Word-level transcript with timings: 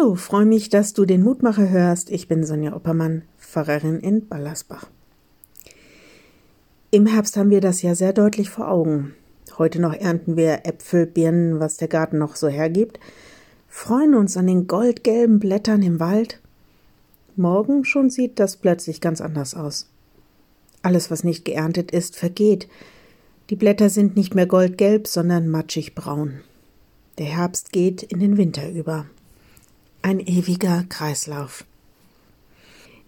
Hallo, 0.00 0.14
freue 0.14 0.46
mich, 0.46 0.70
dass 0.70 0.94
du 0.94 1.04
den 1.04 1.22
Mutmacher 1.22 1.68
hörst. 1.68 2.10
Ich 2.10 2.26
bin 2.26 2.44
Sonja 2.44 2.74
Oppermann, 2.74 3.22
Pfarrerin 3.38 4.00
in 4.00 4.28
Ballersbach. 4.28 4.86
Im 6.90 7.06
Herbst 7.06 7.36
haben 7.36 7.50
wir 7.50 7.60
das 7.60 7.82
ja 7.82 7.94
sehr 7.94 8.12
deutlich 8.12 8.48
vor 8.48 8.70
Augen. 8.70 9.14
Heute 9.58 9.80
noch 9.80 9.92
ernten 9.92 10.36
wir 10.36 10.64
Äpfel, 10.64 11.06
Birnen, 11.06 11.60
was 11.60 11.76
der 11.76 11.88
Garten 11.88 12.18
noch 12.18 12.36
so 12.36 12.48
hergibt, 12.48 12.98
freuen 13.68 14.14
uns 14.14 14.36
an 14.36 14.46
den 14.46 14.66
goldgelben 14.66 15.38
Blättern 15.38 15.82
im 15.82 16.00
Wald. 16.00 16.40
Morgen 17.36 17.84
schon 17.84 18.08
sieht 18.08 18.38
das 18.38 18.56
plötzlich 18.56 19.02
ganz 19.02 19.20
anders 19.20 19.54
aus. 19.54 19.90
Alles, 20.82 21.10
was 21.10 21.24
nicht 21.24 21.44
geerntet 21.44 21.90
ist, 21.90 22.16
vergeht. 22.16 22.68
Die 23.50 23.56
Blätter 23.56 23.90
sind 23.90 24.16
nicht 24.16 24.34
mehr 24.34 24.46
goldgelb, 24.46 25.06
sondern 25.06 25.48
matschig 25.48 25.94
braun. 25.94 26.40
Der 27.18 27.26
Herbst 27.26 27.70
geht 27.72 28.02
in 28.02 28.20
den 28.20 28.38
Winter 28.38 28.70
über. 28.70 29.04
Ein 30.02 30.18
ewiger 30.18 30.84
Kreislauf. 30.88 31.66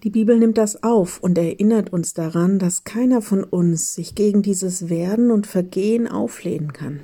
Die 0.02 0.10
Bibel 0.10 0.38
nimmt 0.38 0.58
das 0.58 0.82
auf 0.82 1.20
und 1.20 1.38
erinnert 1.38 1.90
uns 1.90 2.12
daran, 2.12 2.58
dass 2.58 2.84
keiner 2.84 3.22
von 3.22 3.44
uns 3.44 3.94
sich 3.94 4.14
gegen 4.14 4.42
dieses 4.42 4.90
Werden 4.90 5.30
und 5.30 5.46
Vergehen 5.46 6.06
auflehnen 6.06 6.74
kann. 6.74 7.00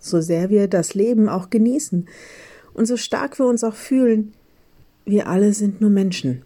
So 0.00 0.22
sehr 0.22 0.48
wir 0.48 0.68
das 0.68 0.94
Leben 0.94 1.28
auch 1.28 1.50
genießen 1.50 2.08
und 2.72 2.86
so 2.86 2.96
stark 2.96 3.38
wir 3.38 3.44
uns 3.44 3.62
auch 3.62 3.74
fühlen, 3.74 4.32
wir 5.04 5.28
alle 5.28 5.52
sind 5.52 5.82
nur 5.82 5.90
Menschen, 5.90 6.42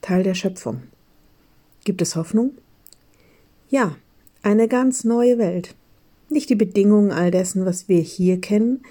Teil 0.00 0.24
der 0.24 0.34
Schöpfung. 0.34 0.82
Gibt 1.84 2.02
es 2.02 2.16
Hoffnung? 2.16 2.50
Ja, 3.68 3.94
eine 4.42 4.66
ganz 4.66 5.04
neue 5.04 5.38
Welt. 5.38 5.76
Nicht 6.30 6.50
die 6.50 6.56
Bedingungen 6.56 7.12
all 7.12 7.30
dessen, 7.30 7.64
was 7.64 7.88
wir 7.88 8.00
hier 8.00 8.40
kennen, 8.40 8.82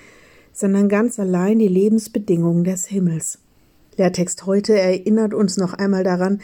sondern 0.53 0.87
ganz 0.87 1.19
allein 1.19 1.59
die 1.59 1.67
Lebensbedingungen 1.67 2.63
des 2.63 2.85
Himmels. 2.85 3.39
Lehrtext 3.97 4.45
heute 4.45 4.79
erinnert 4.79 5.33
uns 5.33 5.57
noch 5.57 5.73
einmal 5.73 6.03
daran, 6.03 6.41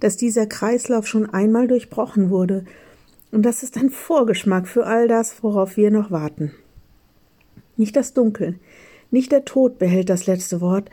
dass 0.00 0.16
dieser 0.16 0.46
Kreislauf 0.46 1.06
schon 1.06 1.30
einmal 1.30 1.68
durchbrochen 1.68 2.30
wurde, 2.30 2.64
und 3.30 3.42
das 3.42 3.62
ist 3.62 3.78
ein 3.78 3.88
Vorgeschmack 3.88 4.68
für 4.68 4.86
all 4.86 5.08
das, 5.08 5.42
worauf 5.42 5.78
wir 5.78 5.90
noch 5.90 6.10
warten. 6.10 6.52
Nicht 7.78 7.96
das 7.96 8.12
Dunkel, 8.12 8.56
nicht 9.10 9.32
der 9.32 9.44
Tod 9.44 9.78
behält 9.78 10.10
das 10.10 10.26
letzte 10.26 10.60
Wort, 10.60 10.90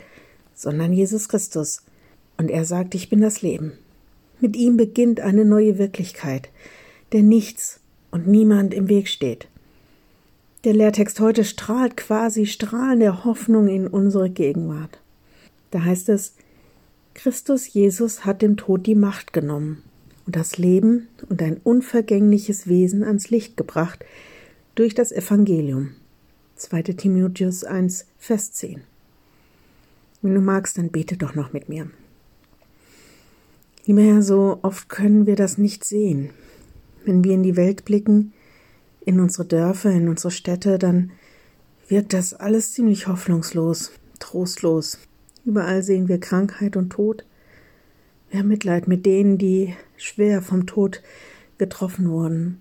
sondern 0.54 0.94
Jesus 0.94 1.28
Christus. 1.28 1.84
Und 2.38 2.50
er 2.50 2.64
sagt, 2.64 2.96
ich 2.96 3.10
bin 3.10 3.20
das 3.20 3.42
Leben. 3.42 3.74
Mit 4.40 4.56
ihm 4.56 4.78
beginnt 4.78 5.20
eine 5.20 5.44
neue 5.44 5.78
Wirklichkeit, 5.78 6.50
der 7.12 7.24
nichts 7.24 7.82
und 8.12 8.28
niemand 8.28 8.74
im 8.74 8.88
Weg 8.88 9.10
steht. 9.10 9.48
Der 10.66 10.74
Lehrtext 10.74 11.22
heute 11.22 11.46
strahlt 11.46 11.96
quasi 11.96 12.46
Strahlen 12.46 13.00
der 13.00 13.24
Hoffnung 13.24 13.70
in 13.70 13.88
unsere 13.88 14.30
Gegenwart. 14.30 15.00
Da 15.72 15.86
heißt 15.86 16.10
es, 16.10 16.34
Christus 17.14 17.74
Jesus 17.74 18.26
hat 18.26 18.42
dem 18.42 18.58
Tod 18.58 18.86
die 18.86 18.96
Macht 18.96 19.32
genommen 19.32 19.82
und 20.26 20.36
das 20.36 20.58
Leben 20.58 21.08
und 21.30 21.42
ein 21.42 21.62
unvergängliches 21.64 22.68
Wesen 22.68 23.06
ans 23.06 23.30
Licht 23.30 23.56
gebracht 23.56 24.04
durch 24.76 24.94
das 24.94 25.14
Evangelium. 25.14 25.92
2. 26.58 26.82
Timotheus 26.84 27.64
1, 27.64 28.06
Vers 28.18 28.52
10. 28.52 28.82
Wenn 30.22 30.36
du 30.36 30.42
magst, 30.42 30.78
dann 30.78 30.90
bete 30.90 31.16
doch 31.16 31.36
noch 31.36 31.54
mit 31.54 31.70
mir. 31.70 31.90
Lieber 33.86 34.02
Herr, 34.02 34.22
so 34.22 34.60
oft 34.62 34.90
können 34.90 35.26
wir 35.26 35.38
das 35.38 35.58
nicht 35.58 35.86
sehen. 35.86 36.32
Wenn 37.06 37.24
wir 37.24 37.34
in 37.34 37.44
die 37.44 37.56
Welt 37.56 37.86
blicken, 37.86 38.34
in 39.06 39.20
unsere 39.20 39.46
Dörfer, 39.46 39.92
in 39.92 40.10
unsere 40.10 40.32
Städte, 40.32 40.78
dann 40.78 41.12
wirkt 41.88 42.14
das 42.14 42.34
alles 42.34 42.74
ziemlich 42.74 43.08
hoffnungslos, 43.08 43.92
trostlos. 44.20 45.00
Überall 45.46 45.84
sehen 45.84 46.08
wir 46.08 46.20
Krankheit 46.20 46.78
und 46.78 46.92
Tod. 46.92 47.26
Wir 48.30 48.40
haben 48.40 48.48
Mitleid 48.48 48.88
mit 48.88 49.06
denen, 49.06 49.38
die 49.38 49.76
schwer 49.98 50.42
vom 50.42 50.68
Tod 50.68 51.02
getroffen 51.58 52.10
wurden. 52.10 52.60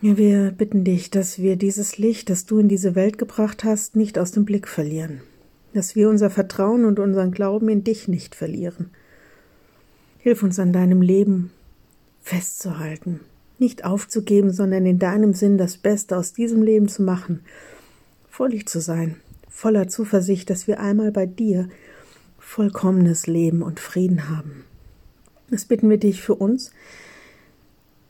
Ja, 0.00 0.16
wir 0.16 0.52
bitten 0.52 0.84
dich, 0.84 1.10
dass 1.10 1.38
wir 1.38 1.56
dieses 1.56 1.98
Licht, 1.98 2.30
das 2.30 2.46
du 2.46 2.60
in 2.60 2.68
diese 2.68 2.94
Welt 2.94 3.18
gebracht 3.18 3.64
hast, 3.64 3.96
nicht 3.96 4.16
aus 4.16 4.30
dem 4.30 4.44
Blick 4.44 4.68
verlieren. 4.68 5.22
Dass 5.74 5.96
wir 5.96 6.08
unser 6.08 6.30
Vertrauen 6.30 6.84
und 6.84 7.00
unseren 7.00 7.32
Glauben 7.32 7.68
in 7.68 7.82
dich 7.82 8.06
nicht 8.06 8.36
verlieren. 8.36 8.90
Hilf 10.18 10.44
uns 10.44 10.58
an 10.60 10.72
deinem 10.72 11.02
Leben 11.02 11.50
festzuhalten, 12.20 13.20
nicht 13.60 13.84
aufzugeben, 13.84 14.50
sondern 14.50 14.86
in 14.86 14.98
deinem 14.98 15.34
Sinn 15.34 15.58
das 15.58 15.76
Beste 15.76 16.16
aus 16.16 16.32
diesem 16.32 16.62
Leben 16.62 16.88
zu 16.88 17.02
machen, 17.02 17.40
fröhlich 18.28 18.66
zu 18.66 18.80
sein, 18.80 19.16
voller 19.48 19.88
Zuversicht, 19.88 20.50
dass 20.50 20.66
wir 20.66 20.80
einmal 20.80 21.12
bei 21.12 21.26
dir 21.26 21.68
vollkommenes 22.38 23.26
Leben 23.26 23.62
und 23.62 23.80
Frieden 23.80 24.28
haben. 24.28 24.64
Das 25.50 25.64
bitten 25.64 25.90
wir 25.90 25.98
dich 25.98 26.22
für 26.22 26.34
uns, 26.34 26.72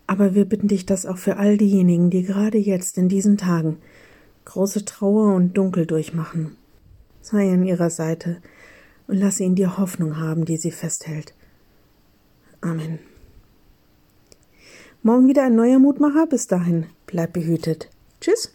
aber 0.07 0.35
wir 0.35 0.45
bitten 0.45 0.69
dich 0.69 0.87
das 0.87 1.07
auch 1.07 1.19
für 1.19 1.37
all 1.37 1.57
diejenigen, 1.57 2.11
die 2.11 2.23
gerade 2.23 2.59
jetzt 2.59 2.99
in 2.99 3.09
diesen 3.09 3.37
Tagen 3.37 3.79
große 4.45 4.85
Trauer 4.85 5.35
und 5.35 5.57
Dunkel 5.59 5.87
durchmachen. 5.87 6.57
Sei 7.21 7.53
an 7.53 7.65
ihrer 7.65 7.91
Seite 7.91 8.39
und 9.07 9.17
lass 9.17 9.41
ihnen 9.41 9.55
die 9.55 9.67
Hoffnung 9.67 10.19
haben, 10.19 10.45
die 10.45 10.57
sie 10.57 10.71
festhält. 10.71 11.35
Amen. 12.61 12.99
Morgen 15.03 15.29
wieder 15.29 15.45
ein 15.45 15.55
neuer 15.55 15.79
Mutmacher. 15.79 16.27
Bis 16.27 16.49
dahin, 16.49 16.87
bleib 17.07 17.33
behütet. 17.33 17.89
Tschüss. 18.21 18.53